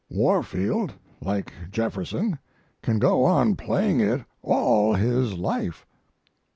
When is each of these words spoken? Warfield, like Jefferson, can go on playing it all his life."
Warfield, 0.09 0.93
like 1.21 1.53
Jefferson, 1.69 2.39
can 2.81 2.97
go 2.97 3.23
on 3.23 3.55
playing 3.55 3.99
it 3.99 4.23
all 4.41 4.95
his 4.95 5.35
life." 5.35 5.85